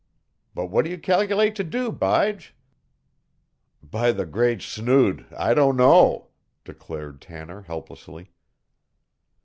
But 0.55 0.65
what 0.71 0.83
do 0.85 0.89
you 0.89 0.97
cal'late 0.97 1.53
to 1.55 1.63
do, 1.63 1.91
Bige?" 1.91 2.53
"By 3.83 4.11
the 4.11 4.25
Great 4.25 4.63
Snood, 4.63 5.27
I 5.37 5.53
don't 5.53 5.77
know!" 5.77 6.29
declared 6.65 7.21
Tanner 7.21 7.61
helplessly. 7.61 8.31